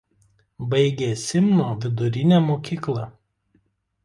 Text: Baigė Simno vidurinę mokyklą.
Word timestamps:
Baigė 0.71 1.09
Simno 1.25 1.67
vidurinę 1.85 2.41
mokyklą. 2.47 3.05